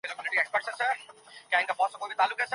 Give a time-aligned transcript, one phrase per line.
[1.51, 2.47] کانګارو 🦘